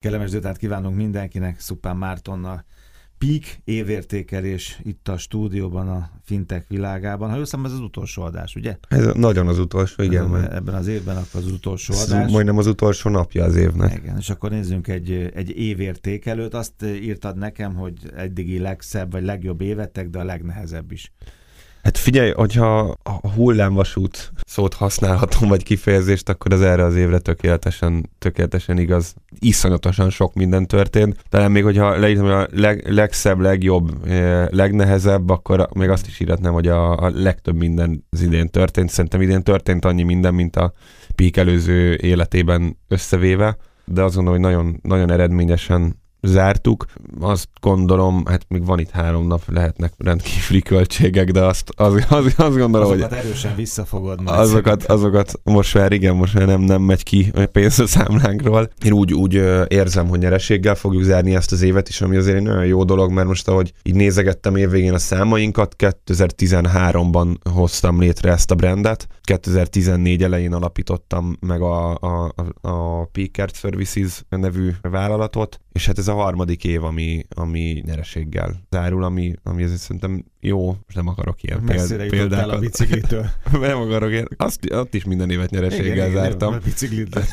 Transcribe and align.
Kellemes 0.00 0.30
délután 0.30 0.54
kívánunk 0.54 0.96
mindenkinek, 0.96 1.60
Szupán 1.60 1.96
Mártonnal. 1.96 2.64
Peak 3.18 3.42
évértékelés 3.64 4.80
itt 4.82 5.08
a 5.08 5.18
stúdióban, 5.18 5.88
a 5.88 6.10
fintech 6.22 6.68
világában. 6.68 7.30
Ha 7.30 7.36
hiszem, 7.36 7.64
ez 7.64 7.72
az 7.72 7.78
utolsó 7.78 8.22
adás, 8.22 8.54
ugye? 8.54 8.78
Ez 8.88 9.06
nagyon 9.14 9.48
az 9.48 9.58
utolsó, 9.58 10.02
igen. 10.02 10.24
Ez, 10.24 10.30
mert 10.30 10.52
ebben 10.52 10.74
az 10.74 10.86
évben 10.86 11.16
akkor 11.16 11.40
az 11.40 11.52
utolsó 11.52 11.92
ez 11.92 12.12
adás. 12.12 12.30
majdnem 12.30 12.58
az 12.58 12.66
utolsó 12.66 13.10
napja 13.10 13.44
az 13.44 13.56
évnek. 13.56 13.96
Igen, 13.96 14.16
és 14.18 14.30
akkor 14.30 14.50
nézzünk 14.50 14.88
egy, 14.88 15.10
egy 15.34 15.50
évértékelőt. 15.50 16.54
Azt 16.54 16.82
írtad 16.82 17.36
nekem, 17.36 17.74
hogy 17.74 17.94
eddigi 18.16 18.58
legszebb 18.58 19.12
vagy 19.12 19.22
legjobb 19.22 19.60
évetek, 19.60 20.08
de 20.08 20.18
a 20.18 20.24
legnehezebb 20.24 20.92
is. 20.92 21.12
Hát 21.82 21.98
figyelj, 21.98 22.30
hogyha 22.30 22.96
a 23.02 23.28
hullámvasút 23.34 24.32
szót 24.46 24.74
használhatom, 24.74 25.48
vagy 25.48 25.62
kifejezést, 25.62 26.28
akkor 26.28 26.52
az 26.52 26.62
erre 26.62 26.84
az 26.84 26.96
évre 26.96 27.18
tökéletesen, 27.18 28.10
tökéletesen 28.18 28.78
igaz. 28.78 29.14
Iszonyatosan 29.38 30.10
sok 30.10 30.34
minden 30.34 30.66
történt. 30.66 31.24
Talán 31.28 31.50
még, 31.50 31.64
hogyha 31.64 31.98
leírom 31.98 32.26
a 32.26 32.46
leg, 32.50 32.88
legszebb, 32.88 33.38
legjobb, 33.38 34.06
eh, 34.06 34.48
legnehezebb, 34.48 35.30
akkor 35.30 35.68
még 35.74 35.88
azt 35.88 36.06
is 36.06 36.20
írhatnám, 36.20 36.52
hogy 36.52 36.68
a, 36.68 36.96
a 36.96 37.10
legtöbb 37.14 37.56
minden 37.56 38.04
az 38.10 38.22
idén 38.22 38.48
történt. 38.48 38.90
Szerintem 38.90 39.20
idén 39.20 39.42
történt 39.42 39.84
annyi 39.84 40.02
minden, 40.02 40.34
mint 40.34 40.56
a 40.56 40.72
Pík 41.14 41.36
előző 41.36 41.94
életében 41.94 42.78
összevéve, 42.88 43.56
de 43.84 44.02
azt 44.02 44.14
gondolom, 44.14 44.40
hogy 44.40 44.50
nagyon, 44.50 44.78
nagyon 44.82 45.10
eredményesen 45.10 45.99
zártuk. 46.22 46.86
Azt 47.20 47.48
gondolom, 47.60 48.22
hát 48.26 48.44
még 48.48 48.64
van 48.64 48.78
itt 48.78 48.90
három 48.90 49.26
nap, 49.26 49.42
lehetnek 49.46 49.92
rendkívüli 49.98 50.62
költségek, 50.62 51.30
de 51.30 51.44
azt, 51.44 51.70
az, 51.76 52.04
az, 52.08 52.34
azt 52.36 52.56
gondolom, 52.56 52.90
Azokat 52.90 53.08
hogy 53.08 53.18
erősen 53.18 53.54
visszafogod 53.54 54.22
majd. 54.22 54.38
azokat, 54.38 54.84
azokat 54.84 55.32
most 55.42 55.74
már 55.74 55.92
igen, 55.92 56.16
most 56.16 56.34
már 56.34 56.46
nem, 56.46 56.60
nem 56.60 56.82
megy 56.82 57.02
ki 57.02 57.30
a 57.34 57.46
pénz 57.52 57.78
a 57.78 57.86
számlánkról. 57.86 58.70
Én 58.84 58.92
úgy, 58.92 59.14
úgy 59.14 59.34
érzem, 59.68 60.08
hogy 60.08 60.18
nyereséggel 60.18 60.74
fogjuk 60.74 61.02
zárni 61.02 61.34
ezt 61.34 61.52
az 61.52 61.62
évet 61.62 61.88
is, 61.88 62.00
ami 62.00 62.16
azért 62.16 62.36
egy 62.36 62.42
nagyon 62.42 62.66
jó 62.66 62.84
dolog, 62.84 63.12
mert 63.12 63.26
most 63.26 63.48
ahogy 63.48 63.72
így 63.82 63.94
nézegettem 63.94 64.56
évvégén 64.56 64.92
a 64.94 64.98
számainkat, 64.98 65.74
2013-ban 65.78 67.36
hoztam 67.52 68.00
létre 68.00 68.32
ezt 68.32 68.50
a 68.50 68.54
brandet, 68.54 69.06
2014 69.22 70.22
elején 70.22 70.52
alapítottam 70.52 71.36
meg 71.40 71.60
a, 71.60 71.94
a, 71.94 72.32
a, 72.36 72.68
a 72.68 73.04
Peakert 73.04 73.56
Services 73.56 74.24
nevű 74.28 74.70
vállalatot, 74.82 75.60
és 75.72 75.86
hát 75.86 75.98
ez 75.98 76.08
a 76.10 76.14
harmadik 76.14 76.64
év, 76.64 76.84
ami, 76.84 77.26
ami 77.28 77.82
nyereséggel 77.86 78.62
zárul, 78.70 79.04
ami, 79.04 79.34
ami 79.42 79.62
ezért 79.62 79.80
szerintem 79.80 80.24
jó, 80.40 80.66
most 80.66 80.94
nem 80.94 81.08
akarok 81.08 81.42
ilyen 81.42 81.60
Messzire 81.62 82.06
péld- 82.06 82.12
jutottál 82.12 82.50
a 82.50 82.58
példákat. 82.58 82.60
biciklitől. 82.60 83.26
nem 83.68 83.78
akarok 83.78 84.10
ilyen, 84.10 84.28
azt, 84.36 84.70
azt 84.70 84.94
is 84.94 85.04
minden 85.04 85.30
évet 85.30 85.50
nyereséggel 85.50 86.10
zártam. 86.10 86.52
A 86.52 86.58
biciklit. 86.58 87.18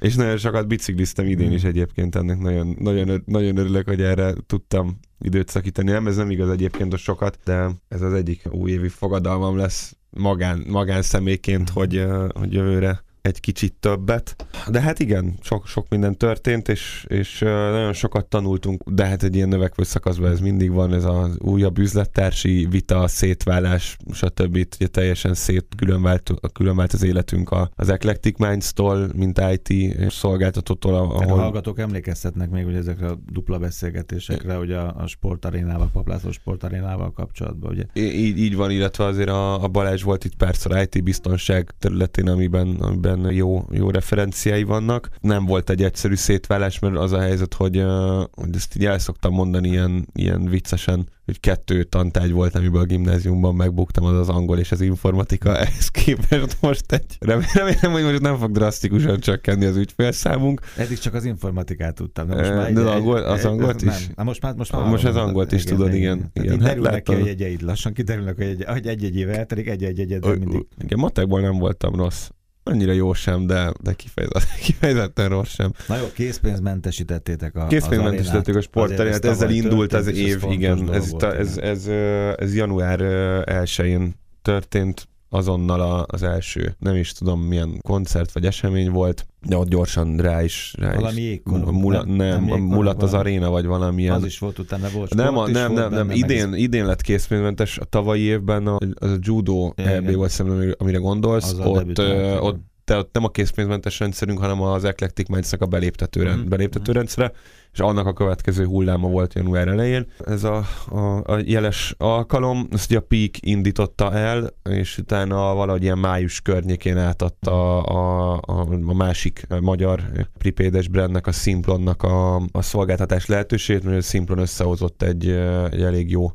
És 0.00 0.14
nagyon 0.14 0.36
sokat 0.36 0.66
bicikliztem 0.66 1.26
idén 1.26 1.52
is 1.52 1.64
egyébként, 1.64 2.14
ennek 2.16 2.38
nagyon, 2.38 2.76
nagyon, 2.78 3.22
nagyon 3.26 3.56
örülök, 3.56 3.88
hogy 3.88 4.02
erre 4.02 4.34
tudtam 4.46 4.98
időt 5.20 5.48
szakítani. 5.48 5.90
Nem, 5.90 6.06
ez 6.06 6.16
nem 6.16 6.30
igaz 6.30 6.50
egyébként 6.50 6.92
a 6.92 6.96
sokat, 6.96 7.38
de 7.44 7.70
ez 7.88 8.02
az 8.02 8.12
egyik 8.12 8.42
újévi 8.50 8.88
fogadalmam 8.88 9.56
lesz 9.56 9.96
magán, 10.10 10.64
magán 10.68 11.02
személyként, 11.02 11.70
hogy, 11.70 11.96
ö, 11.96 12.28
hogy 12.34 12.52
jövőre 12.52 13.04
egy 13.28 13.40
kicsit 13.40 13.74
többet. 13.80 14.46
De 14.70 14.80
hát 14.80 14.98
igen, 14.98 15.34
sok, 15.40 15.66
sok 15.66 15.88
minden 15.88 16.16
történt, 16.16 16.68
és, 16.68 17.04
és 17.08 17.38
nagyon 17.38 17.92
sokat 17.92 18.26
tanultunk, 18.26 18.82
de 18.90 19.06
hát 19.06 19.22
egy 19.22 19.34
ilyen 19.34 19.48
növekvő 19.48 19.82
szakaszban 19.82 20.30
ez 20.30 20.40
mindig 20.40 20.70
van, 20.70 20.94
ez 20.94 21.04
az 21.04 21.38
újabb 21.38 21.78
üzlettársi 21.78 22.66
vita, 22.70 23.08
szétválás, 23.08 23.96
stb. 24.12 24.66
Ugye 24.76 24.86
teljesen 24.86 25.34
szét 25.34 25.66
különvált, 25.76 26.32
különvált 26.52 26.92
az 26.92 27.02
életünk 27.02 27.50
a- 27.50 27.70
az 27.74 27.88
Eclectic 27.88 28.38
Minds-tól, 28.38 29.08
mint 29.16 29.40
IT 29.52 29.94
szolgáltatótól, 30.10 30.94
Ahol... 30.94 31.16
A 31.16 31.20
ahol 31.20 31.38
hallgatók 31.38 31.78
emlékeztetnek 31.78 32.50
még 32.50 32.64
hogy 32.64 32.74
ezekre 32.74 33.06
a 33.06 33.18
dupla 33.32 33.58
beszélgetésekre, 33.58 34.54
hogy 34.54 34.72
a, 34.72 34.96
a 34.96 35.06
sportarénával, 35.06 35.88
Paplászló 35.92 36.30
sportarénával 36.30 37.12
kapcsolatban, 37.12 37.72
ugye? 37.72 37.84
Így, 37.92 38.38
így 38.38 38.56
van, 38.56 38.70
illetve 38.70 39.04
azért 39.04 39.28
a, 39.28 39.62
a 39.62 39.68
Balázs 39.68 40.02
volt 40.02 40.24
itt 40.24 40.36
párszor 40.36 40.80
IT 40.80 41.02
biztonság 41.04 41.74
területén, 41.78 42.28
amiben, 42.28 42.68
amiben 42.80 43.17
jó, 43.30 43.64
jó 43.70 43.90
referenciái 43.90 44.62
vannak. 44.62 45.08
Nem 45.20 45.44
volt 45.46 45.70
egy 45.70 45.82
egyszerű 45.82 46.14
szétválás, 46.14 46.78
mert 46.78 46.96
az 46.96 47.12
a 47.12 47.20
helyzet, 47.20 47.54
hogy, 47.54 47.84
hogy 48.32 48.54
ezt 48.54 48.76
így 48.76 48.84
el 48.84 48.98
szoktam 48.98 49.32
mondani 49.32 49.68
ilyen, 49.68 50.06
ilyen 50.14 50.44
viccesen, 50.44 51.08
hogy 51.24 51.40
kettő 51.40 51.82
tantárgy 51.84 52.30
volt, 52.32 52.54
amiből 52.54 52.80
a 52.80 52.84
gimnáziumban 52.84 53.54
megbuktam, 53.54 54.04
az 54.04 54.18
az 54.18 54.28
angol 54.28 54.58
és 54.58 54.72
az 54.72 54.80
informatika. 54.80 55.56
Ehhez 55.58 55.88
képest 55.88 56.56
most 56.60 56.92
egy, 56.92 57.16
remélem, 57.20 57.92
hogy 57.92 58.02
most 58.02 58.20
nem 58.20 58.36
fog 58.38 58.50
drasztikusan 58.52 59.20
csökkenni 59.20 59.64
az 59.64 59.76
ügyfélszámunk. 59.76 60.60
Eddig 60.76 60.98
csak 60.98 61.14
az 61.14 61.24
informatikát 61.24 61.94
tudtam. 61.94 62.26
De 62.28 62.34
most 62.34 62.54
már 62.54 62.72
de 62.72 62.80
az 62.80 62.86
angol- 62.86 63.24
az 63.24 63.44
angolt 63.44 63.84
nem. 63.84 63.94
is? 63.94 64.08
Na, 64.14 64.22
most 64.22 64.42
már, 64.42 64.54
most 64.54 64.72
már 64.72 64.84
Most 64.88 65.04
az 65.04 65.16
angolt 65.16 65.52
is 65.52 65.64
tudod, 65.64 65.94
igen. 65.94 66.16
Tehát 66.18 66.30
Igen, 66.32 66.52
így 66.52 66.58
hát 66.60 66.68
derülnek 66.68 67.02
ki 67.02 67.12
a 67.14 67.18
jegyeid 67.18 67.62
lassan, 67.62 67.92
kiderülnek, 67.92 68.36
hogy 68.36 68.46
egy- 68.46 68.86
egy-egy 68.86 69.16
éve 69.16 69.36
eltelik, 69.38 69.68
egy-egy 69.68 70.00
egyed, 70.00 70.22
de 70.22 70.28
Ö, 70.28 70.34
mindig. 70.34 70.66
Igen, 70.78 70.98
matekból 70.98 71.40
nem 71.40 71.58
voltam 71.58 71.94
rossz. 71.94 72.28
Annyira 72.68 72.92
jó 72.92 73.12
sem, 73.12 73.46
de, 73.46 73.72
de 73.82 73.92
kifejezetten, 73.92 74.58
kifejezetten 74.66 75.28
rossz 75.28 75.54
sem. 75.54 75.72
Na 75.88 75.96
jó, 75.96 76.04
készpénzmentesítettétek 76.14 77.56
a 77.56 77.66
Készpénzmentesítették 77.66 78.56
a 78.56 78.60
sporttarénát, 78.60 79.24
ez 79.24 79.30
ezzel 79.30 79.50
indult 79.50 79.92
az 79.92 80.06
ez 80.06 80.16
év, 80.16 80.44
igen, 80.50 80.92
ez, 80.92 81.12
ez, 81.20 81.56
ez, 81.56 81.86
ö, 81.86 82.32
ez 82.36 82.54
január 82.54 82.98
1-én 83.44 84.14
történt, 84.42 85.08
azonnal 85.30 85.80
a- 85.80 86.04
az 86.08 86.22
első, 86.22 86.74
nem 86.78 86.94
is 86.96 87.12
tudom 87.12 87.40
milyen 87.40 87.78
koncert 87.82 88.32
vagy 88.32 88.46
esemény 88.46 88.90
volt, 88.90 89.26
de 89.46 89.56
ott 89.56 89.68
gyorsan 89.68 90.16
rá 90.16 90.42
is, 90.42 90.74
rá 90.78 90.94
Valami 90.94 91.20
jégkorong, 91.20 91.72
mula, 91.72 92.04
nem? 92.04 92.14
nem, 92.16 92.40
jégkorong, 92.42 92.72
mulat 92.72 93.02
az 93.02 93.10
valami- 93.10 93.28
aréna, 93.30 93.50
vagy 93.50 93.66
valamilyen. 93.66 94.14
Az 94.14 94.24
is 94.24 94.38
volt 94.38 94.58
utána, 94.58 94.88
volt 94.90 95.14
nem, 95.14 95.36
a, 95.36 95.48
nem, 95.48 95.52
nem, 95.52 95.72
nem, 95.72 95.90
benne, 95.90 96.02
meg 96.02 96.16
idén, 96.16 96.54
idén 96.54 96.86
lett 96.86 97.00
készpénzmentes, 97.02 97.78
a 97.78 97.84
tavalyi 97.84 98.22
évben 98.22 98.66
a, 98.66 98.76
az 98.94 99.10
a 99.10 99.16
judo. 99.20 99.72
EB 99.76 100.14
volt 100.14 100.30
szerintem, 100.30 100.74
amire 100.78 100.98
gondolsz, 100.98 101.50
Azzal 101.52 101.66
ott, 101.68 101.98
ott 102.42 102.60
te 102.88 103.06
nem 103.12 103.24
a 103.24 103.28
készpénzmentes 103.28 103.98
rendszerünk, 103.98 104.38
hanem 104.38 104.62
az 104.62 104.84
Eclectic 104.84 105.28
minds 105.28 105.52
a 105.58 105.66
beléptető, 105.66 106.22
rend, 106.22 106.38
Mhm. 106.40 106.48
beléptető 106.48 106.92
rendszere, 106.92 107.32
és 107.72 107.78
annak 107.78 108.06
a 108.06 108.12
következő 108.12 108.64
hulláma 108.64 109.08
volt 109.08 109.34
január 109.34 109.68
elején. 109.68 110.06
Ez 110.26 110.44
a, 110.44 110.64
a, 110.90 111.32
a 111.32 111.40
jeles 111.44 111.94
alkalom, 111.98 112.68
ezt 112.70 112.90
ugye 112.90 112.98
a 112.98 113.04
Peak 113.08 113.30
indította 113.40 114.12
el, 114.12 114.50
és 114.70 114.98
utána 114.98 115.54
valahogy 115.54 115.82
ilyen 115.82 115.98
május 115.98 116.40
környékén 116.40 116.96
átadta 116.98 117.82
a, 117.82 118.38
a, 118.46 118.64
a 118.86 118.94
másik 118.94 119.46
magyar 119.60 120.02
pripédes 120.38 120.88
brandnek, 120.88 121.26
a 121.26 121.32
Simplonnak 121.32 122.02
a, 122.02 122.36
a 122.36 122.62
szolgáltatás 122.62 123.26
lehetőségét, 123.26 123.84
mert 123.84 123.96
a 123.98 124.00
Simplon 124.02 124.38
összehozott 124.38 125.02
egy, 125.02 125.28
egy 125.70 125.82
elég 125.82 126.10
jó 126.10 126.30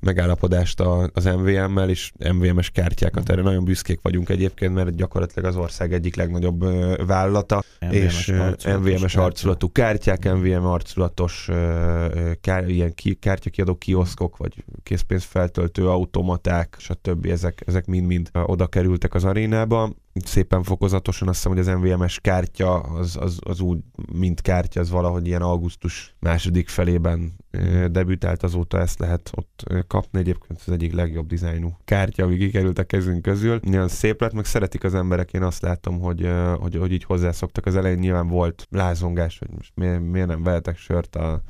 megállapodást 0.00 0.80
a- 0.80 1.10
az 1.12 1.24
MVM-mel, 1.24 1.90
és 1.90 2.12
MVM-es 2.32 2.70
kártyákat. 2.70 3.30
Erre 3.30 3.42
nagyon 3.42 3.64
büszkék 3.64 3.98
vagyunk 4.02 4.28
egyébként, 4.28 4.74
mert 4.74 4.94
gyakorlatilag 4.94 5.48
az 5.48 5.56
ország 5.56 5.92
egyik 5.92 6.16
legnagyobb 6.16 6.64
vállalata, 7.06 7.62
és 7.90 8.28
ö, 8.28 8.38
arculatos 8.38 8.92
MVM-es 8.94 9.16
arculatú 9.16 9.72
kártyák, 9.72 10.32
MVM 10.34 10.64
arculatos 10.64 11.48
kár, 12.40 12.68
ilyen 12.68 12.94
ki, 12.94 13.14
kártyakiadó 13.14 13.74
kioszkok, 13.74 14.36
vagy 14.36 14.64
készpénzfeltöltő 14.82 15.88
automaták, 15.88 16.76
stb. 16.78 17.26
Ezek, 17.26 17.62
ezek 17.66 17.86
mind-mind 17.86 18.30
oda 18.32 18.66
kerültek 18.66 19.14
az 19.14 19.24
arénába. 19.24 19.92
Szépen 20.14 20.62
fokozatosan 20.62 21.28
azt 21.28 21.36
hiszem, 21.36 21.52
hogy 21.52 21.60
az 21.60 21.80
MVM-es 21.80 22.20
kártya, 22.20 22.80
az, 22.80 23.16
az, 23.16 23.38
az 23.40 23.60
úgy, 23.60 23.78
mint 24.12 24.40
kártya, 24.40 24.80
az 24.80 24.90
valahogy 24.90 25.26
ilyen 25.26 25.42
augusztus 25.42 26.14
második 26.18 26.68
felében 26.68 27.32
debütált, 27.90 28.42
azóta 28.42 28.78
ezt 28.78 28.98
lehet 28.98 29.30
ott 29.34 29.64
kapni. 29.86 30.18
Egyébként 30.18 30.62
az 30.66 30.72
egyik 30.72 30.92
legjobb 30.92 31.26
dizájnú 31.26 31.76
kártya, 31.84 32.24
ami 32.24 32.36
kikerült 32.36 32.78
a 32.78 32.84
kezünk 32.84 33.22
közül. 33.22 33.60
Nagyon 33.62 33.88
szép 33.88 34.20
lett, 34.20 34.32
meg 34.32 34.44
szeretik 34.44 34.84
az 34.84 34.94
emberek, 34.94 35.32
én 35.32 35.42
azt 35.42 35.62
látom, 35.62 36.00
hogy, 36.00 36.30
hogy, 36.58 36.76
hogy 36.76 36.92
így 36.92 37.04
hozzászoktak. 37.04 37.66
Az 37.66 37.76
elején 37.76 37.98
nyilván 37.98 38.28
volt 38.28 38.66
lázongás, 38.70 39.38
hogy 39.38 39.50
most 39.56 39.72
miért, 39.74 40.00
miért 40.00 40.28
nem 40.28 40.42
vehetek 40.42 40.76
sört 40.76 41.16
a 41.16 41.42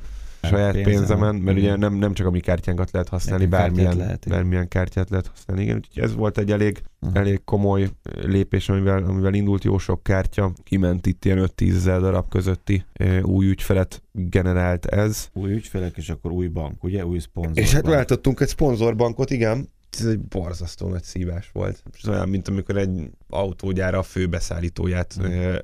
saját 0.47 0.73
pénzemen. 0.73 0.97
pénzemen, 0.97 1.35
mert 1.35 1.57
ugye 1.57 1.75
nem, 1.75 1.93
nem 1.93 2.13
csak 2.13 2.27
a 2.27 2.31
mi 2.31 2.39
kártyánkat 2.39 2.91
lehet 2.91 3.09
használni, 3.09 3.45
Nekünk 3.45 3.61
kártyát 3.61 3.85
bármilyen, 3.85 4.07
lehet, 4.07 4.25
bármilyen 4.29 4.67
kártyát 4.67 5.09
lehet 5.09 5.27
használni. 5.27 5.63
Igen, 5.63 5.75
úgyhogy 5.75 6.03
ez 6.03 6.15
volt 6.15 6.37
egy 6.37 6.51
elég, 6.51 6.81
Aha. 6.99 7.15
elég 7.15 7.41
komoly 7.43 7.89
lépés, 8.21 8.69
amivel, 8.69 9.03
amivel 9.03 9.33
indult 9.33 9.63
jó 9.63 9.77
sok 9.77 10.03
kártya. 10.03 10.51
Kiment 10.63 11.07
itt 11.07 11.25
ilyen 11.25 11.49
5-10 11.57 11.75
ezer 11.75 11.99
darab 11.99 12.29
közötti 12.29 12.83
ö, 12.93 13.21
új 13.21 13.47
ügyfelet 13.47 14.03
generált 14.11 14.85
ez. 14.85 15.29
Új 15.33 15.51
ügyfelek, 15.51 15.97
és 15.97 16.09
akkor 16.09 16.31
új 16.31 16.47
bank, 16.47 16.83
ugye? 16.83 17.05
Új 17.05 17.19
szponzor. 17.19 17.57
És 17.57 17.73
hát 17.73 17.85
váltottunk 17.85 18.39
egy 18.39 18.47
szponzorbankot, 18.47 19.29
igen. 19.29 19.69
Ez 19.99 20.05
egy 20.05 20.19
borzasztó 20.19 20.87
nagy 20.87 21.03
szívás 21.03 21.49
volt. 21.53 21.83
És 21.93 22.03
olyan, 22.03 22.29
mint 22.29 22.47
amikor 22.47 22.77
egy 22.77 23.09
autógyára 23.29 23.97
a 23.97 24.03
főbeszállítóját 24.03 25.15
Mm. 25.21 25.55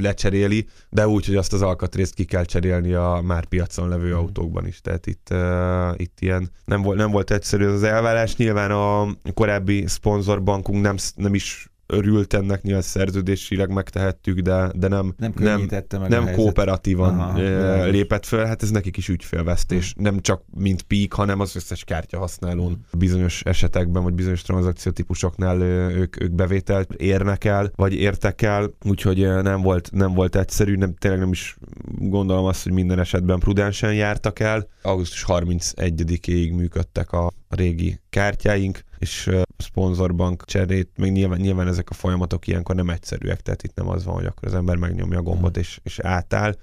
lecseréli, 0.00 0.66
de 0.90 1.08
úgy, 1.08 1.26
hogy 1.26 1.36
azt 1.36 1.52
az 1.52 1.62
alkatrészt 1.62 2.14
ki 2.14 2.24
kell 2.24 2.44
cserélni 2.44 2.92
a 2.92 3.20
már 3.24 3.44
piacon 3.44 3.88
levő 3.88 4.10
Mm. 4.12 4.16
autókban 4.16 4.66
is. 4.66 4.80
Tehát 4.80 5.06
itt, 5.06 5.28
uh, 5.30 5.94
itt 5.96 6.20
ilyen 6.20 6.50
nem 6.64 6.82
volt, 6.82 6.96
nem 6.98 7.10
volt 7.10 7.30
egyszerű 7.30 7.66
az 7.66 7.82
elvárás. 7.82 8.36
Nyilván 8.36 8.70
a 8.70 9.08
korábbi 9.34 9.86
szponzorbankunk 9.86 10.82
nem, 10.82 10.96
nem 11.14 11.34
is 11.34 11.71
örült 11.92 12.34
ennek, 12.34 12.62
nyilván 12.62 12.82
szerződésileg 12.82 13.72
megtehettük, 13.72 14.38
de, 14.38 14.70
de 14.74 14.88
nem, 14.88 15.14
Nem 15.16 15.32
nem, 15.38 15.66
meg 15.90 16.08
nem 16.08 16.32
kooperatívan 16.34 17.18
Aha, 17.18 17.38
világos. 17.38 17.92
lépett 17.92 18.26
fel, 18.26 18.44
hát 18.46 18.62
ez 18.62 18.70
nekik 18.70 18.96
is 18.96 19.08
ügyfélvesztés. 19.08 19.94
Nem 19.96 20.20
csak 20.20 20.42
mint 20.56 20.82
peak, 20.82 21.12
hanem 21.12 21.40
az 21.40 21.56
összes 21.56 21.84
kártya 21.84 22.18
használón 22.18 22.86
bizonyos 22.98 23.42
esetekben, 23.42 24.02
vagy 24.02 24.14
bizonyos 24.14 24.42
tranzakciótípusoknál 24.42 25.60
ö, 25.60 25.90
ők, 25.90 26.22
ők 26.22 26.32
bevételt 26.32 26.92
érnek 26.92 27.44
el, 27.44 27.72
vagy 27.76 27.94
értek 27.94 28.42
el, 28.42 28.74
úgyhogy 28.84 29.22
ö, 29.22 29.42
nem 29.42 29.62
volt, 29.62 29.90
nem 29.92 30.14
volt 30.14 30.36
egyszerű, 30.36 30.76
nem, 30.76 30.94
tényleg 30.94 31.20
nem 31.20 31.30
is 31.32 31.56
gondolom 31.98 32.44
azt, 32.44 32.62
hogy 32.62 32.72
minden 32.72 32.98
esetben 32.98 33.38
prudensen 33.38 33.94
jártak 33.94 34.40
el. 34.40 34.68
Augusztus 34.82 35.24
31-ig 35.28 36.56
működtek 36.56 37.12
a 37.12 37.32
régi 37.54 38.00
kártyáink, 38.10 38.80
és 38.98 39.30
szponzorbank 39.56 40.44
cserét, 40.44 40.90
meg 40.96 41.12
nyilván, 41.12 41.40
nyilván 41.40 41.68
ezek 41.68 41.90
a 41.90 41.94
folyamatok 41.94 42.46
ilyenkor 42.46 42.74
nem 42.74 42.90
egyszerűek, 42.90 43.40
tehát 43.40 43.62
itt 43.62 43.74
nem 43.74 43.88
az 43.88 44.04
van, 44.04 44.14
hogy 44.14 44.26
akkor 44.26 44.48
az 44.48 44.54
ember 44.54 44.76
megnyomja 44.76 45.18
a 45.18 45.22
gombot 45.22 45.56
és, 45.56 45.80
és 45.82 45.98
átáll. 45.98 46.56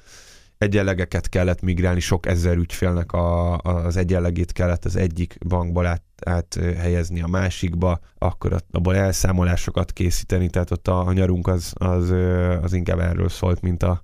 Egyenlegeket 0.58 1.30
kellett 1.30 1.62
migrálni, 1.62 2.00
sok 2.00 2.26
ezer 2.26 2.58
ügyfélnek 2.58 3.12
a, 3.12 3.58
az 3.58 3.98
egyenlegét 3.98 4.52
kellett 4.52 4.86
az 4.86 4.96
egyik 4.96 5.38
bankból 5.48 6.00
át, 6.20 6.60
helyezni 6.78 7.22
a 7.22 7.28
másikba, 7.28 8.00
akkor 8.18 8.64
abból 8.72 8.96
elszámolásokat 8.96 9.92
készíteni, 9.92 10.50
tehát 10.50 10.72
ott 10.72 10.88
a, 10.88 11.08
a 11.08 11.14
nyarunk 11.14 11.48
az, 11.48 11.74
az, 11.76 12.14
az 12.62 12.74
inkább 12.74 13.00
erről 13.00 13.30
szólt, 13.30 13.62
mint 13.62 13.84
a 13.84 14.02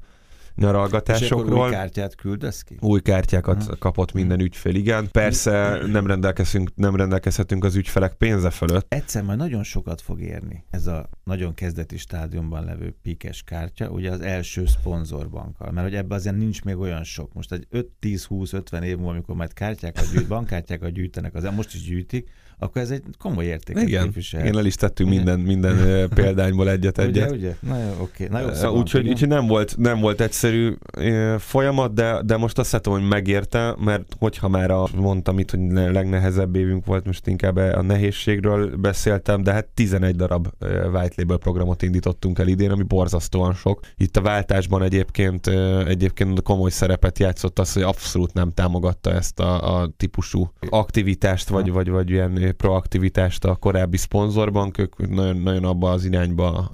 nyaralgatásokról 0.56 1.66
új 1.66 1.70
kártyát 1.70 2.16
küldesz 2.16 2.62
ki? 2.62 2.78
új 2.80 3.02
kártyákat 3.02 3.62
Aha. 3.62 3.76
kapott 3.76 4.14
minden 4.14 4.40
ügyfél, 4.40 4.76
igen. 4.76 5.08
Persze 5.12 5.80
nem 5.88 6.08
rendelkezünk, 6.08 6.76
nem 6.76 6.96
rendelkezhetünk 6.96 7.64
az 7.64 7.76
ügyfelek 7.76 8.14
pénze 8.14 8.50
fölött. 8.50 8.86
Egyszer 8.94 9.24
majd 9.24 9.38
nagyon 9.38 9.64
sokat 9.64 10.02
fog 10.02 10.22
érni 10.22 10.64
ez 10.70 10.88
a 10.88 11.10
nagyon 11.24 11.54
kezdeti 11.54 11.98
stádiumban 11.98 12.64
levő 12.64 12.96
pikes 13.02 13.44
kártya, 13.44 13.90
ugye 13.90 14.12
az 14.12 14.22
első 14.22 14.66
szponzorbankkal, 14.66 15.72
mert 15.72 15.88
hogy 15.88 15.96
ebben 15.96 16.18
azért 16.18 16.38
nincs 16.38 16.64
még 16.64 16.78
olyan 16.78 17.04
sok. 17.04 17.34
Most 17.34 17.52
egy 17.52 17.68
5-10-20-50 18.02 18.82
év 18.82 18.96
múlva, 18.96 19.12
amikor 19.12 19.36
majd 19.36 19.54
kártyákat 19.54 20.12
gyűjt, 20.12 20.28
bankkártyákat 20.36 20.92
gyűjtenek, 20.92 21.36
az 21.36 21.44
most 21.56 21.74
is 21.74 21.84
gyűjtik, 21.84 22.30
akkor 22.60 22.82
ez 22.82 22.90
egy 22.92 23.04
komoly 23.20 23.46
értéket 23.46 23.84
Igen, 23.84 24.04
képvisel. 24.04 24.42
igen, 24.42 24.58
el 24.58 24.66
is 24.66 24.76
tettünk 24.76 25.10
Ugye? 25.10 25.18
minden, 25.18 25.40
minden 25.40 25.76
példányból 26.16 26.64
ugye, 26.66 26.72
egyet-egyet. 26.74 27.32
ugye? 27.32 27.56
Na 27.60 27.78
jó, 27.78 27.90
oké. 28.02 28.28
Na 28.28 28.40
jó, 28.40 28.54
Szóval 28.54 28.78
úgyhogy, 28.78 29.08
úgyhogy 29.08 29.28
nem, 29.28 29.48
volt, 29.48 29.78
nem 29.78 30.00
volt 30.00 30.22
egyszerű 30.22 30.74
folyamat, 31.38 31.94
de, 31.94 32.22
de 32.26 32.38
most 32.38 32.60
azt 32.60 32.72
látom, 32.72 32.94
hogy 32.94 33.08
megérte, 33.08 33.76
mert 33.80 34.16
hogyha 34.20 34.48
már 34.48 34.72
a, 34.72 34.88
mondtam 34.96 35.40
itt, 35.40 35.50
hogy 35.52 35.60
ne- 35.60 35.92
legnehezebb 35.92 36.56
évünk 36.56 36.86
volt, 36.86 37.06
most 37.06 37.28
inkább 37.28 37.56
a 37.56 37.82
nehézségről 37.82 38.76
beszéltem, 38.76 39.44
de 39.44 39.52
hát 39.52 39.66
11 39.74 40.16
darab 40.16 40.48
white 40.94 41.14
label 41.16 41.38
programot 41.38 41.82
indítottunk 41.82 42.40
el 42.40 42.48
idén, 42.48 42.72
ami 42.72 42.84
borzasztóan 42.84 43.54
sok. 43.54 43.80
Itt 43.98 44.18
a 44.18 44.22
váltásban 44.22 44.84
egyébként, 44.84 45.48
egyébként 45.88 46.42
komoly 46.42 46.70
szerepet 46.70 47.20
játszott 47.20 47.60
az, 47.60 47.74
hogy 47.74 47.84
abszolút 47.84 48.34
nem 48.34 48.52
támogatta 48.54 49.12
ezt 49.14 49.40
a, 49.40 49.80
a 49.82 49.90
típusú 49.98 50.52
aktivitást, 50.70 51.50
vagy, 51.50 51.72
vagy, 51.72 51.90
vagy 51.90 52.10
ilyen 52.10 52.45
proaktivitást 52.52 53.46
a 53.46 53.56
korábbi 53.56 53.98
szponzorbank, 53.98 54.78
ők 54.78 55.10
nagyon, 55.10 55.38
nagyon 55.38 55.64
abba 55.64 55.92
az 55.92 56.06
irányba 56.06 56.70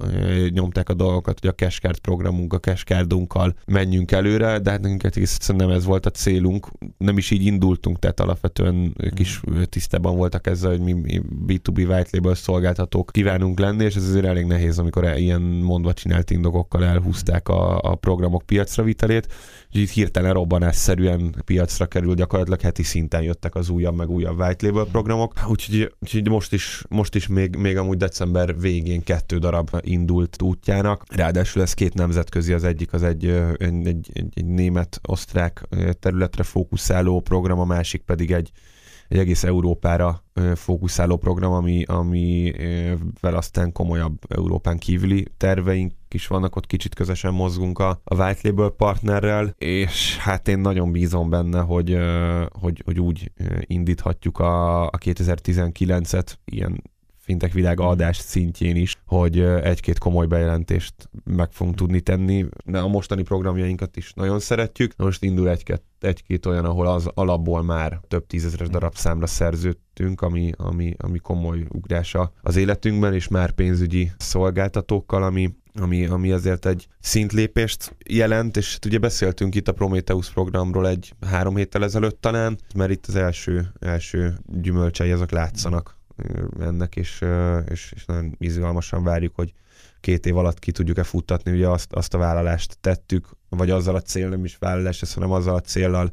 nyomták 0.48 0.88
a 0.88 0.94
dolgokat, 0.94 1.40
hogy 1.40 1.48
a 1.48 1.54
cashcard 1.54 1.98
programunk, 1.98 2.52
a 2.52 2.58
cashcardunkkal 2.58 3.54
menjünk 3.66 4.12
előre, 4.12 4.58
de 4.58 4.70
hát 4.70 4.80
nekünk 4.80 5.02
nem 5.56 5.70
ez 5.70 5.84
volt 5.84 6.06
a 6.06 6.10
célunk, 6.10 6.68
nem 6.98 7.18
is 7.18 7.30
így 7.30 7.46
indultunk, 7.46 7.98
tehát 7.98 8.20
alapvetően 8.20 8.94
ők 8.98 9.18
is 9.18 9.40
ö, 9.44 9.64
tisztában 9.64 10.16
voltak 10.16 10.46
ezzel, 10.46 10.70
hogy 10.70 10.80
mi, 10.80 10.92
mi 10.92 11.22
B2B 11.46 11.76
white 11.76 12.08
label 12.10 12.34
szolgáltatók 12.34 13.10
kívánunk 13.12 13.58
lenni, 13.58 13.84
és 13.84 13.96
ez 13.96 14.08
azért 14.08 14.24
elég 14.24 14.44
nehéz, 14.44 14.78
amikor 14.78 15.04
e- 15.04 15.18
ilyen 15.18 15.40
mondva 15.40 15.92
csinált 15.92 16.30
indokokkal 16.30 16.84
elhúzták 16.84 17.48
a, 17.48 17.78
a 17.78 17.94
programok 17.94 18.42
piacra 18.46 18.82
vitelét, 18.82 19.28
és 19.70 19.80
így 19.80 19.90
hirtelen 19.90 20.32
robbanásszerűen 20.32 21.34
piacra 21.44 21.86
kerül, 21.86 22.14
gyakorlatilag 22.14 22.60
heti 22.60 22.82
szinten 22.82 23.22
jöttek 23.22 23.54
az 23.54 23.68
újabb, 23.68 23.96
meg 23.96 24.10
újabb 24.10 24.40
white 24.40 24.66
label 24.66 24.84
programok, 24.84 25.32
úgyhogy, 25.48 25.61
úgyhogy 26.00 26.28
most 26.28 26.52
is, 26.52 26.84
most 26.88 27.14
is 27.14 27.26
még, 27.26 27.56
még 27.56 27.76
amúgy 27.76 27.96
december 27.96 28.60
végén 28.60 29.02
kettő 29.02 29.38
darab 29.38 29.80
indult 29.80 30.42
útjának, 30.42 31.04
ráadásul 31.08 31.62
ez 31.62 31.74
két 31.74 31.94
nemzetközi, 31.94 32.52
az 32.52 32.64
egyik 32.64 32.92
az 32.92 33.02
egy, 33.02 33.26
egy, 33.58 33.86
egy, 33.86 34.10
egy, 34.34 34.44
német-osztrák 34.44 35.68
területre 36.00 36.42
fókuszáló 36.42 37.20
program, 37.20 37.58
a 37.58 37.64
másik 37.64 38.02
pedig 38.02 38.32
egy 38.32 38.50
egy 39.12 39.18
egész 39.18 39.44
Európára 39.44 40.24
fókuszáló 40.54 41.16
program, 41.16 41.52
ami, 41.52 41.84
ami 41.84 42.52
ö, 42.58 42.94
vel 43.20 43.34
aztán 43.34 43.72
komolyabb 43.72 44.18
Európán 44.28 44.78
kívüli 44.78 45.26
terveink 45.36 45.92
is 46.08 46.26
vannak, 46.26 46.56
ott 46.56 46.66
kicsit 46.66 46.94
közösen 46.94 47.34
mozgunk 47.34 47.78
a, 47.78 48.00
a 48.04 48.14
White 48.14 48.48
Label 48.48 48.68
partnerrel, 48.68 49.54
és 49.58 50.16
hát 50.16 50.48
én 50.48 50.58
nagyon 50.58 50.92
bízom 50.92 51.30
benne, 51.30 51.60
hogy, 51.60 51.98
hogy, 52.60 52.82
hogy 52.84 53.00
úgy 53.00 53.32
indíthatjuk 53.60 54.38
a, 54.38 54.82
a 54.86 54.98
2019-et 54.98 56.34
ilyen 56.44 56.82
fintek 57.22 57.52
világa 57.52 57.88
adás 57.88 58.16
szintjén 58.16 58.76
is, 58.76 58.96
hogy 59.06 59.38
egy-két 59.40 59.98
komoly 59.98 60.26
bejelentést 60.26 60.94
meg 61.24 61.52
fogunk 61.52 61.76
tudni 61.76 62.00
tenni. 62.00 62.46
De 62.64 62.78
a 62.78 62.88
mostani 62.88 63.22
programjainkat 63.22 63.96
is 63.96 64.12
nagyon 64.12 64.40
szeretjük. 64.40 64.92
Most 64.96 65.22
indul 65.22 65.50
egy-két, 65.50 65.82
egy-két 66.00 66.46
olyan, 66.46 66.64
ahol 66.64 66.86
az 66.86 67.08
alapból 67.14 67.62
már 67.62 68.00
több 68.08 68.26
tízezeres 68.26 68.68
darab 68.68 68.94
számra 68.94 69.26
szerződtünk, 69.26 70.20
ami, 70.20 70.52
ami, 70.56 70.94
ami 70.98 71.18
komoly 71.18 71.64
ugrása 71.68 72.32
az 72.42 72.56
életünkben, 72.56 73.14
és 73.14 73.28
már 73.28 73.50
pénzügyi 73.50 74.10
szolgáltatókkal, 74.18 75.22
ami, 75.22 75.54
ami, 75.74 76.06
ami 76.06 76.30
azért 76.30 76.66
egy 76.66 76.86
szintlépést 77.00 77.96
jelent, 78.08 78.56
és 78.56 78.72
hát 78.72 78.84
ugye 78.84 78.98
beszéltünk 78.98 79.54
itt 79.54 79.68
a 79.68 79.72
Prometheus 79.72 80.30
programról 80.30 80.88
egy 80.88 81.12
három 81.26 81.56
héttel 81.56 81.84
ezelőtt 81.84 82.20
talán, 82.20 82.58
mert 82.74 82.90
itt 82.90 83.06
az 83.06 83.16
első, 83.16 83.72
első 83.80 84.38
gyümölcsei 84.46 85.10
azok 85.10 85.30
látszanak 85.30 86.00
ennek, 86.60 86.96
és, 86.96 87.24
és, 87.68 87.92
és 87.96 88.04
nagyon 88.04 88.34
izgalmasan 88.38 89.04
várjuk, 89.04 89.34
hogy 89.34 89.52
két 90.00 90.26
év 90.26 90.36
alatt 90.36 90.58
ki 90.58 90.72
tudjuk-e 90.72 91.02
futtatni, 91.02 91.52
ugye 91.52 91.68
azt, 91.68 91.92
azt 91.92 92.14
a 92.14 92.18
vállalást 92.18 92.76
tettük, 92.80 93.28
vagy 93.48 93.70
azzal 93.70 93.94
a 93.94 94.00
cél, 94.00 94.28
nem 94.28 94.44
is 94.44 94.56
vállalás, 94.56 95.14
hanem 95.14 95.30
azzal 95.30 95.54
a 95.54 95.60
céllal 95.60 96.12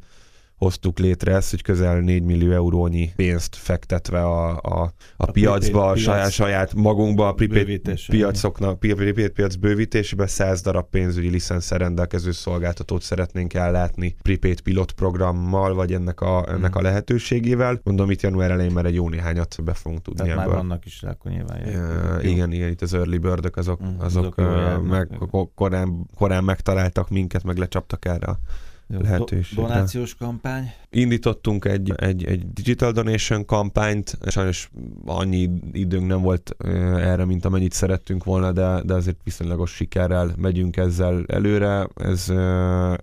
hoztuk 0.60 1.00
létre 1.00 1.36
ezt, 1.36 1.50
hogy 1.50 1.62
közel 1.62 2.00
4 2.00 2.24
millió 2.24 2.52
eurónyi 2.52 3.12
pénzt 3.16 3.56
fektetve 3.56 4.22
a, 4.26 4.58
a, 4.62 4.82
a, 4.82 4.92
A 5.18 5.32
piacba, 5.32 5.88
a 5.88 5.96
saját, 5.96 6.32
saját 6.32 6.74
magunkba, 6.74 7.28
a 7.28 7.34
prepaid 7.34 8.00
piacoknak, 8.08 8.80
pi- 8.80 8.94
prepaid 8.94 9.30
piac 9.30 9.56
bővítésébe 9.56 10.28
100 10.28 10.62
darab 10.62 10.90
pénzügyi 10.90 11.30
licenszer 11.30 11.80
rendelkező 11.80 12.32
szolgáltatót 12.32 13.02
szeretnénk 13.02 13.54
ellátni 13.54 14.16
prepaid 14.22 14.62
pilot 14.62 14.92
programmal, 14.92 15.74
vagy 15.74 15.94
ennek 15.94 16.22
a, 16.22 16.46
ennek 16.50 16.76
a 16.76 16.82
lehetőségével. 16.82 17.80
Mondom, 17.84 18.12
itt 18.12 18.22
január 18.22 18.52
elején 18.52 18.72
már 18.72 18.86
egy 18.86 18.96
jó 18.96 19.10
néhányat 19.10 19.56
be 19.64 19.74
fogunk 19.74 20.02
tudni 20.02 20.20
Tehát 20.22 20.36
már 20.36 20.46
ebből. 20.46 20.58
vannak 20.58 20.86
is 20.86 21.02
rá, 21.02 21.10
akkor 21.10 21.32
nyilván 21.32 21.68
jönnek. 21.68 22.24
igen, 22.24 22.52
igen, 22.52 22.70
itt 22.70 22.82
az 22.82 22.94
early 22.94 23.18
bird 23.18 23.50
azok, 23.56 23.82
Mm, 23.82 23.86
azok, 24.00 24.04
azok 24.24 24.34
járnak. 24.38 24.84
meg 24.88 25.08
ko- 25.30 25.52
korán, 25.56 26.06
korán 26.16 26.44
megtaláltak 26.44 27.10
minket, 27.10 27.44
meg 27.44 27.58
lecsaptak 27.58 28.06
erre 28.06 28.28
a 28.28 28.40
Jó, 28.94 29.00
lehetőségre. 29.00 29.62
do- 29.62 29.72
Donációs 29.72 30.16
kampány. 30.16 30.72
Indítottunk 30.90 31.66
egy, 31.66 31.94
egy, 31.96 32.26
egy 32.26 32.54
digital 32.54 32.92
donation 32.92 33.46
kampányt, 33.46 34.18
sajnos 34.28 34.70
annyi 35.06 35.50
időnk 35.72 36.08
nem 36.08 36.22
volt 36.22 36.56
erre, 36.98 37.26
mint 37.26 37.46
amennyit 37.46 37.74
szerettünk 37.74 38.24
volna, 38.24 38.52
de, 38.52 38.82
de 38.86 38.94
azért 38.94 39.18
viszonylagos 39.24 39.72
sikerrel 39.72 40.34
megyünk 40.38 40.78
ezzel 40.78 41.24
előre. 41.28 41.88
Ez, 41.96 42.30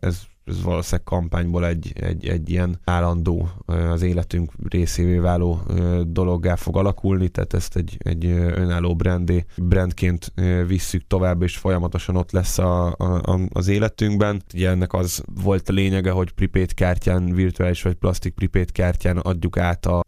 ez 0.01 0.23
ez 0.47 0.63
valószínűleg 0.63 1.05
kampányból 1.05 1.67
egy, 1.67 1.93
egy, 1.95 2.29
egy 2.29 2.51
ilyen 2.51 2.81
állandó, 2.85 3.49
az 3.67 4.03
életünk 4.03 4.53
részévé 4.69 5.19
váló 5.19 5.61
dologgá 6.07 6.55
fog 6.55 6.77
alakulni, 6.77 7.29
tehát 7.29 7.55
ezt 7.55 7.77
egy, 7.77 7.97
egy 7.99 8.25
önálló 8.55 8.97
brandé, 8.97 9.45
brandként 9.57 10.33
visszük 10.67 11.07
tovább, 11.07 11.43
és 11.43 11.57
folyamatosan 11.57 12.17
ott 12.17 12.31
lesz 12.31 12.59
a, 12.59 12.87
a, 12.87 13.21
a, 13.23 13.41
az 13.53 13.69
életünkben. 13.69 14.43
Ugye 14.55 14.71
ennek 14.71 14.93
az 14.93 15.23
volt 15.43 15.69
a 15.69 15.73
lényege, 15.73 16.11
hogy 16.11 16.33
prepaid 16.33 16.75
kártyán, 16.75 17.35
virtuális 17.35 17.83
vagy 17.83 17.95
plastik 17.95 18.35
prepaid 18.35 18.73
kártyán 18.73 19.17
adjuk 19.17 19.59
át 19.59 19.87
a 19.87 20.05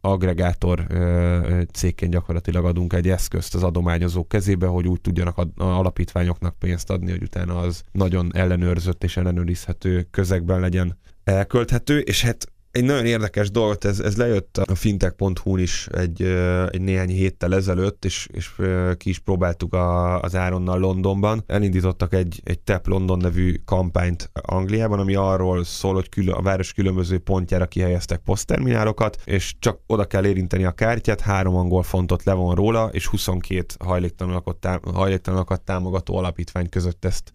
ö, 0.88 1.61
cégként 1.73 2.12
gyakorlatilag 2.12 2.64
adunk 2.64 2.92
egy 2.92 3.09
eszközt 3.09 3.54
az 3.54 3.62
adományozók 3.62 4.28
kezébe, 4.28 4.66
hogy 4.66 4.88
úgy 4.88 5.00
tudjanak 5.00 5.38
a, 5.38 5.49
a 5.57 5.64
alapítványoknak 5.64 6.59
pénzt 6.59 6.90
adni, 6.90 7.11
hogy 7.11 7.23
utána 7.23 7.59
az 7.59 7.83
nagyon 7.92 8.30
ellenőrzött 8.35 9.04
és 9.04 9.16
ellenőrizhető 9.16 10.09
közegben 10.28 10.61
legyen 10.61 10.99
elkölthető, 11.25 11.99
és 11.99 12.23
hát 12.23 12.52
egy 12.70 12.84
nagyon 12.84 13.06
érdekes 13.06 13.50
dolgot, 13.50 13.84
ez, 13.84 14.00
ez 14.00 14.16
lejött 14.16 14.58
a 14.58 14.75
fintech.hu-n 14.75 15.58
is 15.58 15.87
egy, 15.87 16.22
egy 16.70 16.80
néhány 16.80 17.08
héttel 17.08 17.54
ezelőtt, 17.54 18.04
és, 18.04 18.28
és 18.32 18.50
ki 18.96 19.08
is 19.08 19.18
próbáltuk 19.18 19.75
a, 19.75 20.20
az 20.20 20.34
Áronnal 20.34 20.78
Londonban. 20.78 21.44
Elindítottak 21.46 22.14
egy, 22.14 22.40
egy 22.44 22.58
TEP 22.58 22.87
London 22.87 23.18
nevű 23.18 23.54
kampányt 23.64 24.30
Angliában, 24.32 24.98
ami 24.98 25.14
arról 25.14 25.64
szól, 25.64 25.94
hogy 25.94 26.08
külön, 26.08 26.34
a 26.34 26.42
város 26.42 26.72
különböző 26.72 27.18
pontjára 27.18 27.66
kihelyeztek 27.66 28.18
posztterminálokat, 28.18 29.16
és 29.25 29.54
csak 29.58 29.80
oda 29.87 30.04
kell 30.04 30.26
érinteni 30.26 30.64
a 30.64 30.72
kártyát, 30.72 31.20
három 31.20 31.54
angol 31.54 31.82
fontot 31.82 32.25
levon 32.25 32.54
róla, 32.54 32.88
és 32.92 33.06
22 33.06 33.66
hajléktalanokat, 33.78 34.56
tám- 34.56 34.84
hajléktalanokat 34.94 35.60
támogató 35.60 36.16
alapítvány 36.16 36.68
között 36.68 37.04
ezt, 37.04 37.32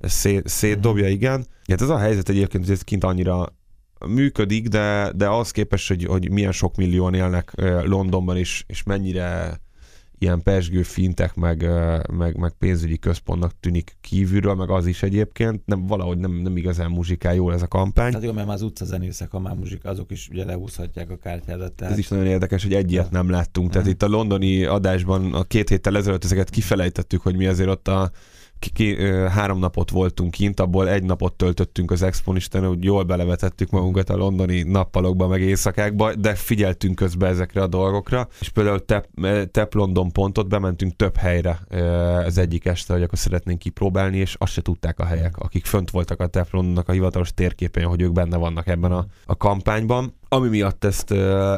ezt 0.00 0.16
szét, 0.16 0.48
szétdobja, 0.48 1.08
igen. 1.08 1.46
Hát 1.66 1.80
ez 1.80 1.88
a 1.88 1.98
helyzet 1.98 2.28
egyébként, 2.28 2.64
hogy 2.64 2.72
ez 2.72 2.82
kint 2.82 3.04
annyira 3.04 3.52
működik, 4.08 4.68
de, 4.68 5.12
de 5.16 5.28
az 5.28 5.50
képest, 5.50 5.88
hogy, 5.88 6.04
hogy 6.04 6.30
milyen 6.30 6.52
sok 6.52 6.76
millióan 6.76 7.14
élnek 7.14 7.52
Londonban, 7.84 8.36
és, 8.36 8.64
és 8.66 8.82
mennyire 8.82 9.60
ilyen 10.22 10.42
pesgő 10.42 10.82
fintek, 10.82 11.34
meg, 11.34 11.66
meg, 12.12 12.36
meg 12.36 12.52
pénzügyi 12.58 12.98
központnak 12.98 13.52
tűnik 13.60 13.96
kívülről, 14.00 14.54
meg 14.54 14.70
az 14.70 14.86
is 14.86 15.02
egyébként, 15.02 15.66
nem, 15.66 15.86
valahogy 15.86 16.18
nem, 16.18 16.32
nem 16.32 16.56
igazán 16.56 16.90
muzsikál 16.90 17.34
jól 17.34 17.52
ez 17.52 17.62
a 17.62 17.68
kampány. 17.68 18.10
Tehát 18.10 18.26
jó, 18.26 18.32
mert 18.32 18.46
már 18.46 18.56
az 18.56 18.62
utcazenészek, 18.62 19.30
ha 19.30 19.38
már 19.38 19.54
muzsika, 19.54 19.88
azok 19.88 20.10
is 20.10 20.28
ugye 20.28 20.44
lehúzhatják 20.44 21.10
a 21.10 21.16
kártyádat. 21.16 21.72
Tehát... 21.72 21.92
Ez 21.92 21.98
is 21.98 22.08
nagyon 22.08 22.26
érdekes, 22.26 22.62
hogy 22.62 22.74
egy 22.74 22.92
ilyet 22.92 23.10
nem 23.10 23.30
láttunk. 23.30 23.70
Tehát 23.70 23.88
itt 23.88 24.02
a 24.02 24.08
londoni 24.08 24.64
adásban 24.64 25.34
a 25.34 25.42
két 25.42 25.68
héttel 25.68 25.96
ezelőtt 25.96 26.24
ezeket 26.24 26.50
kifelejtettük, 26.50 27.20
hogy 27.20 27.36
mi 27.36 27.46
azért 27.46 27.68
ott 27.68 27.88
a 27.88 28.10
három 29.28 29.58
napot 29.58 29.90
voltunk 29.90 30.30
kint, 30.30 30.60
abból 30.60 30.88
egy 30.88 31.02
napot 31.02 31.34
töltöttünk 31.34 31.90
az 31.90 32.02
Expon, 32.02 32.36
Isten, 32.36 32.66
hogy 32.66 32.84
jól 32.84 33.02
belevetettük 33.02 33.70
magunkat 33.70 34.10
a 34.10 34.16
londoni 34.16 34.62
nappalokba, 34.62 35.26
meg 35.26 35.40
éjszakákba, 35.40 36.14
de 36.14 36.34
figyeltünk 36.34 36.94
közben 36.94 37.30
ezekre 37.30 37.62
a 37.62 37.66
dolgokra, 37.66 38.28
és 38.40 38.48
például 38.48 38.84
Tep, 38.84 39.06
Tep 39.50 39.74
London 39.74 40.12
pontot 40.12 40.48
bementünk 40.48 40.96
több 40.96 41.16
helyre 41.16 41.60
az 42.26 42.38
egyik 42.38 42.64
este, 42.64 42.92
hogy 42.92 43.02
akkor 43.02 43.18
szeretnénk 43.18 43.58
kipróbálni, 43.58 44.16
és 44.16 44.34
azt 44.38 44.52
se 44.52 44.62
tudták 44.62 44.98
a 44.98 45.04
helyek, 45.04 45.38
akik 45.38 45.66
fönt 45.66 45.90
voltak 45.90 46.20
a 46.20 46.26
Tep 46.26 46.50
Londonnak 46.50 46.88
a 46.88 46.92
hivatalos 46.92 47.34
térképen, 47.34 47.84
hogy 47.84 48.00
ők 48.00 48.12
benne 48.12 48.36
vannak 48.36 48.66
ebben 48.66 48.92
a, 48.92 49.06
a 49.26 49.36
kampányban. 49.36 50.20
Ami 50.32 50.48
miatt 50.48 50.84
ezt, 50.84 51.10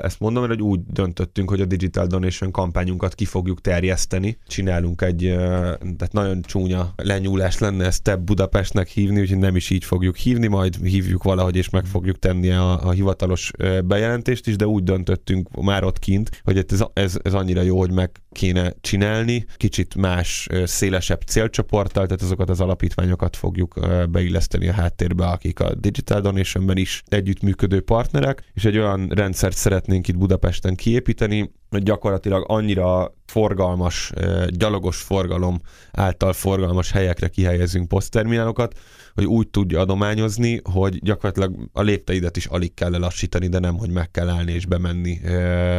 ezt 0.03 0.21
mondom, 0.21 0.47
hogy 0.47 0.63
úgy 0.63 0.81
döntöttünk, 0.93 1.51
hogy 1.51 1.61
a 1.61 1.65
Digital 1.65 2.07
Donation 2.07 2.51
kampányunkat 2.51 3.15
ki 3.15 3.25
fogjuk 3.25 3.61
terjeszteni. 3.61 4.39
Csinálunk 4.47 5.03
egy, 5.03 5.35
tehát 5.79 6.13
nagyon 6.13 6.43
csúnya 6.43 6.93
lenyúlás 6.97 7.59
lenne 7.59 7.85
ezt 7.85 8.03
te 8.03 8.17
Budapestnek 8.17 8.89
hívni, 8.89 9.21
úgyhogy 9.21 9.39
nem 9.39 9.57
is 9.57 9.71
így 9.71 9.85
fogjuk 9.85 10.17
hívni, 10.17 10.47
majd 10.47 10.77
hívjuk 10.77 11.23
valahogy, 11.23 11.57
és 11.57 11.71
meg 11.71 11.85
fogjuk 11.85 12.19
tenni 12.19 12.51
a, 12.51 12.87
a 12.87 12.91
hivatalos 12.91 13.51
bejelentést 13.85 14.47
is, 14.47 14.57
de 14.57 14.67
úgy 14.67 14.83
döntöttünk 14.83 15.63
már 15.63 15.85
ott 15.85 15.99
kint, 15.99 16.41
hogy 16.45 16.65
ez, 16.69 16.85
ez, 16.93 17.17
ez 17.23 17.35
annyira 17.35 17.63
jó, 17.63 17.79
hogy 17.79 17.93
meg 17.93 18.11
kéne 18.35 18.73
csinálni, 18.81 19.47
kicsit 19.57 19.95
más, 19.95 20.49
szélesebb 20.65 21.21
célcsoporttal, 21.21 22.05
tehát 22.05 22.23
azokat 22.23 22.51
az 22.51 22.61
alapítványokat 22.61 23.37
fogjuk 23.37 23.79
beilleszteni 24.11 24.69
a 24.69 24.73
háttérbe, 24.73 25.27
akik 25.27 25.61
a 25.61 25.75
Digital 25.75 26.21
Donationben 26.21 26.77
is 26.77 27.03
együttműködő 27.07 27.81
partnerek, 27.81 28.43
és 28.55 28.65
egy 28.65 28.79
olyan 28.79 29.09
rendszert 29.09 29.57
szeretnénk 29.57 30.09
itt 30.09 30.19
Budapesten 30.19 30.75
kiépíteni, 30.75 31.53
hogy 31.71 31.83
gyakorlatilag 31.83 32.45
annyira 32.49 33.15
forgalmas, 33.27 34.13
gyalogos 34.49 35.01
forgalom 35.01 35.61
által 35.93 36.33
forgalmas 36.33 36.91
helyekre 36.91 37.29
kihelyezünk 37.29 37.89
posztterminálokat, 37.89 38.79
hogy 39.15 39.25
úgy 39.25 39.49
tudja 39.49 39.81
adományozni, 39.81 40.61
hogy 40.73 40.99
gyakorlatilag 41.03 41.69
a 41.73 41.83
lépteidet 41.83 42.37
is 42.37 42.47
alig 42.47 42.75
kell 42.75 42.91
lelassítani, 42.91 43.49
de 43.49 43.59
nem, 43.59 43.77
hogy 43.77 43.91
meg 43.91 44.11
kell 44.11 44.29
állni 44.29 44.53
és 44.53 44.67
bemenni 44.67 45.21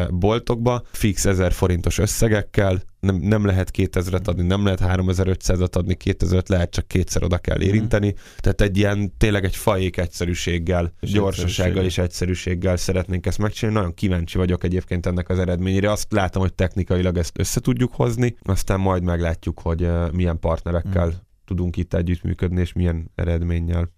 boltokba. 0.09 0.83
Fix 0.91 1.25
1000 1.25 1.51
forintos 1.51 1.97
összegekkel, 1.97 2.81
nem, 3.05 3.15
nem 3.15 3.45
lehet 3.45 3.71
2000-et 3.77 4.27
adni, 4.27 4.43
nem 4.43 4.63
lehet 4.63 4.79
3500-at 4.83 5.75
adni, 5.75 5.97
2000-et 6.03 6.49
lehet 6.49 6.71
csak 6.71 6.87
kétszer 6.87 7.23
oda 7.23 7.37
kell 7.37 7.57
mhm. 7.57 7.65
érinteni. 7.65 8.07
Mm. 8.07 8.19
Tehát 8.37 8.61
egy 8.61 8.77
ilyen, 8.77 9.13
tényleg 9.17 9.43
egy 9.43 9.55
fajék 9.55 9.97
egyszerűséggel, 9.97 10.93
és 10.99 11.11
gyorsasággal 11.11 11.83
és 11.83 11.97
egyszerűséggel 11.97 12.77
szeretnénk 12.77 13.25
ezt 13.25 13.37
megcsinálni. 13.37 13.79
Nagyon 13.79 13.93
kíváncsi 13.93 14.37
vagyok 14.37 14.63
egyébként 14.63 15.05
ennek 15.05 15.29
az 15.29 15.39
eredményére. 15.39 15.91
Azt 15.91 16.11
látom, 16.11 16.41
hogy 16.41 16.53
technikailag 16.53 17.17
ezt 17.17 17.39
össze 17.39 17.59
tudjuk 17.59 17.93
hozni, 17.93 18.35
aztán 18.41 18.79
majd 18.79 19.03
meglátjuk, 19.03 19.59
hogy 19.59 19.89
milyen 20.11 20.39
partnerekkel 20.39 21.07
mm. 21.07 21.23
Tudunk 21.45 21.77
itt 21.77 21.93
együttműködni, 21.93 22.59
és 22.59 22.73
milyen 22.73 23.11
eredménnyel. 23.15 23.91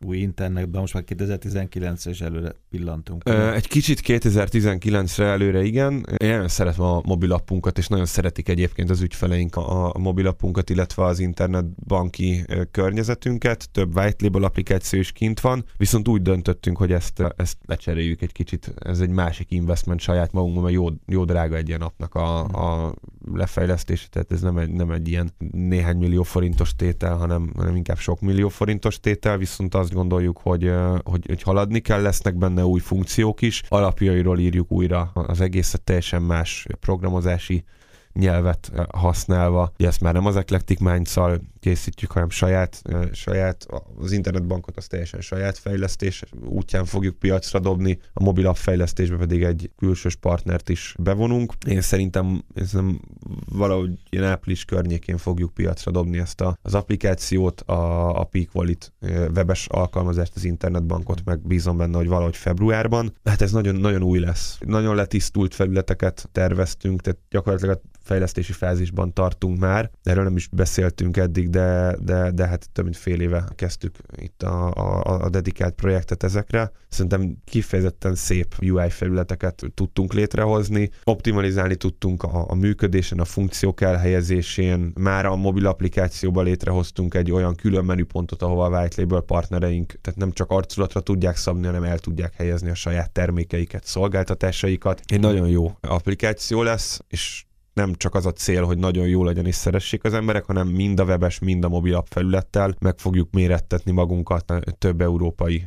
Új 0.00 0.06
app, 0.06 0.10
új 0.10 0.18
internetben, 0.18 0.80
most 0.80 0.94
már 0.94 1.04
2019-es 1.06 2.20
előre 2.20 2.54
pillantunk. 2.70 3.28
Egy 3.54 3.68
kicsit 3.68 4.00
2019-re 4.04 5.24
előre 5.24 5.62
igen. 5.62 6.06
Én 6.16 6.28
nagyon 6.28 6.48
szeretem 6.48 6.84
a 6.84 7.00
mobilappunkat, 7.04 7.78
és 7.78 7.88
nagyon 7.88 8.06
szeretik 8.06 8.48
egyébként 8.48 8.90
az 8.90 9.00
ügyfeleink 9.00 9.56
a, 9.56 9.94
a 9.94 9.98
mobilappunkat, 9.98 10.70
illetve 10.70 11.04
az 11.04 11.18
internetbanki 11.18 12.44
környezetünket. 12.70 13.68
Több 13.72 13.96
white 13.96 14.24
label 14.24 14.42
applikáció 14.42 14.98
is 14.98 15.12
kint 15.12 15.40
van, 15.40 15.64
viszont 15.76 16.08
úgy 16.08 16.22
döntöttünk, 16.22 16.76
hogy 16.76 16.92
ezt, 16.92 17.22
ezt 17.36 17.56
lecseréljük 17.66 18.22
egy 18.22 18.32
kicsit. 18.32 18.74
Ez 18.78 19.00
egy 19.00 19.10
másik 19.10 19.50
investment 19.50 20.00
saját 20.00 20.32
magunkban, 20.32 20.62
mert 20.62 20.74
jó, 20.74 20.88
jó 21.06 21.24
drága 21.24 21.56
egy 21.56 21.68
ilyen 21.68 21.80
napnak 21.80 22.14
a, 22.14 22.44
a 22.44 22.94
lefejlesztése, 23.34 24.06
tehát 24.10 24.32
ez 24.32 24.40
nem 24.40 24.58
egy, 24.58 24.70
nem 24.70 24.90
egy 24.90 25.08
ilyen 25.08 25.32
néhány 25.52 25.96
millió 25.96 26.22
forintos 26.22 26.76
tétel, 26.76 27.16
hanem, 27.16 27.52
hanem 27.56 27.76
inkább 27.76 27.98
sok 27.98 28.20
millió 28.20 28.48
forintos 28.48 29.00
tétel, 29.00 29.38
viszont 29.38 29.74
azt 29.90 29.98
gondoljuk, 29.98 30.38
hogy, 30.38 30.72
hogy, 31.04 31.26
hogy 31.26 31.42
haladni 31.42 31.80
kell, 31.80 32.02
lesznek 32.02 32.34
benne 32.34 32.64
új 32.64 32.80
funkciók 32.80 33.42
is, 33.42 33.62
alapjairól 33.68 34.38
írjuk 34.38 34.72
újra 34.72 35.10
az 35.14 35.40
egészet 35.40 35.82
teljesen 35.82 36.22
más 36.22 36.66
programozási 36.80 37.64
nyelvet 38.12 38.72
használva. 38.94 39.72
Ugye 39.78 39.88
ezt 39.88 40.00
már 40.00 40.12
nem 40.12 40.26
az 40.26 40.36
Eclectic 40.36 40.80
minds 40.80 41.16
készítjük, 41.60 42.10
hanem 42.10 42.30
saját, 42.30 42.82
saját, 43.12 43.66
az 43.98 44.12
internetbankot 44.12 44.76
az 44.76 44.86
teljesen 44.86 45.20
saját 45.20 45.58
fejlesztés 45.58 46.22
útján 46.44 46.84
fogjuk 46.84 47.18
piacra 47.18 47.58
dobni, 47.58 47.98
a 48.12 48.22
mobil 48.22 48.46
app 48.46 48.56
fejlesztésbe 48.56 49.16
pedig 49.16 49.42
egy 49.42 49.70
külsős 49.76 50.14
partnert 50.14 50.68
is 50.68 50.94
bevonunk. 50.98 51.52
Én 51.66 51.80
szerintem, 51.80 52.44
én 52.54 52.64
szerintem 52.64 53.00
valahogy 53.48 53.90
ilyen 54.10 54.24
április 54.24 54.64
környékén 54.64 55.16
fogjuk 55.16 55.54
piacra 55.54 55.90
dobni 55.90 56.18
ezt 56.18 56.40
a, 56.40 56.58
az 56.62 56.74
applikációt, 56.74 57.60
a, 57.60 58.20
a 58.20 58.24
Peak 58.24 58.48
Wallet 58.54 58.92
webes 59.34 59.66
alkalmazást, 59.66 60.32
az 60.34 60.44
internetbankot, 60.44 61.24
meg 61.24 61.46
bízom 61.46 61.76
benne, 61.76 61.96
hogy 61.96 62.08
valahogy 62.08 62.36
februárban. 62.36 63.14
Hát 63.24 63.42
ez 63.42 63.52
nagyon, 63.52 63.74
nagyon 63.74 64.02
új 64.02 64.18
lesz. 64.18 64.58
Nagyon 64.66 64.94
letisztult 64.94 65.54
felületeket 65.54 66.28
terveztünk, 66.32 67.00
tehát 67.00 67.18
gyakorlatilag 67.30 67.80
a 67.82 67.88
fejlesztési 68.02 68.52
fázisban 68.52 69.12
tartunk 69.12 69.58
már. 69.58 69.90
Erről 70.02 70.24
nem 70.24 70.36
is 70.36 70.48
beszéltünk 70.48 71.16
eddig, 71.16 71.49
de, 71.50 71.96
de, 72.00 72.30
de 72.30 72.46
hát 72.46 72.68
több 72.72 72.84
mint 72.84 72.96
fél 72.96 73.20
éve 73.20 73.44
kezdtük 73.54 73.96
itt 74.16 74.42
a, 74.42 74.72
a, 74.72 75.22
a 75.24 75.28
dedikált 75.28 75.74
projektet 75.74 76.22
ezekre. 76.22 76.72
Szerintem 76.88 77.36
kifejezetten 77.44 78.14
szép 78.14 78.54
UI 78.62 78.90
felületeket 78.90 79.62
tudtunk 79.74 80.12
létrehozni, 80.12 80.90
optimalizálni 81.04 81.74
tudtunk 81.74 82.22
a, 82.22 82.44
a 82.48 82.54
működésen, 82.54 83.18
a 83.18 83.24
funkciók 83.24 83.80
elhelyezésén, 83.80 84.92
már 84.98 85.26
a 85.26 85.36
mobil 85.36 85.66
applikációban 85.66 86.44
létrehoztunk 86.44 87.14
egy 87.14 87.30
olyan 87.30 87.54
külön 87.54 87.84
menüpontot, 87.84 88.42
ahova 88.42 88.64
a 88.64 88.78
white 88.78 89.00
label 89.00 89.20
partnereink, 89.20 89.98
tehát 90.00 90.18
nem 90.18 90.32
csak 90.32 90.50
arculatra 90.50 91.00
tudják 91.00 91.36
szabni, 91.36 91.66
hanem 91.66 91.82
el 91.82 91.98
tudják 91.98 92.34
helyezni 92.34 92.70
a 92.70 92.74
saját 92.74 93.10
termékeiket, 93.12 93.84
szolgáltatásaikat. 93.84 95.00
Egy 95.06 95.20
nagyon 95.20 95.48
jó 95.48 95.72
applikáció 95.80 96.62
lesz, 96.62 97.00
és 97.08 97.44
nem 97.80 97.94
csak 97.94 98.14
az 98.14 98.26
a 98.26 98.32
cél, 98.32 98.64
hogy 98.64 98.78
nagyon 98.78 99.06
jó 99.06 99.24
legyen 99.24 99.46
és 99.46 99.54
szeressék 99.54 100.04
az 100.04 100.14
emberek, 100.14 100.44
hanem 100.44 100.68
mind 100.68 101.00
a 101.00 101.04
webes, 101.04 101.38
mind 101.38 101.64
a 101.64 101.68
mobil 101.68 101.94
app 101.94 102.06
felülettel 102.08 102.74
meg 102.78 102.98
fogjuk 102.98 103.30
mérettetni 103.32 103.92
magunkat 103.92 104.54
több 104.78 105.00
európai, 105.00 105.66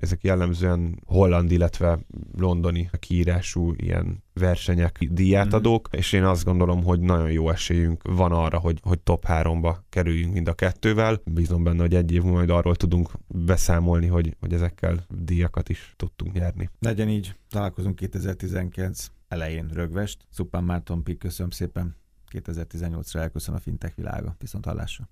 ezek 0.00 0.22
jellemzően 0.22 1.02
holland, 1.06 1.50
illetve 1.50 1.98
londoni 2.38 2.90
kiírású 2.98 3.72
ilyen 3.76 4.22
versenyek, 4.34 4.98
díjátadók, 5.10 5.88
mm. 5.88 5.98
és 5.98 6.12
én 6.12 6.24
azt 6.24 6.44
gondolom, 6.44 6.84
hogy 6.84 7.00
nagyon 7.00 7.30
jó 7.30 7.50
esélyünk 7.50 8.02
van 8.02 8.32
arra, 8.32 8.58
hogy, 8.58 8.78
hogy 8.82 9.00
top 9.00 9.24
3-ba 9.28 9.76
kerüljünk 9.88 10.32
mind 10.32 10.48
a 10.48 10.52
kettővel. 10.52 11.20
Bízom 11.24 11.62
benne, 11.62 11.80
hogy 11.80 11.94
egy 11.94 12.12
év 12.12 12.22
majd 12.22 12.50
arról 12.50 12.76
tudunk 12.76 13.10
beszámolni, 13.26 14.06
hogy, 14.06 14.36
hogy 14.40 14.52
ezekkel 14.52 15.06
díjakat 15.08 15.68
is 15.68 15.94
tudtunk 15.96 16.32
nyerni. 16.32 16.70
Legyen 16.78 17.08
így, 17.08 17.34
találkozunk 17.50 17.96
2019 17.96 19.06
elején 19.32 19.68
rögvest. 19.68 20.26
Szupán 20.30 20.64
Márton 20.64 21.02
Pik, 21.02 21.18
köszönöm 21.18 21.50
szépen. 21.50 21.96
2018-ra 22.30 23.16
elköszön 23.16 23.54
a 23.54 23.58
fintech 23.58 23.96
világa. 23.96 24.36
Viszont 24.38 24.64
hallásra. 24.64 25.08